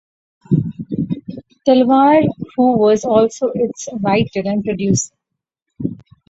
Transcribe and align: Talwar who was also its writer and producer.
Talwar 1.63 2.23
who 2.55 2.75
was 2.79 3.05
also 3.05 3.51
its 3.53 3.87
writer 4.01 4.41
and 4.43 4.63
producer. 4.63 5.13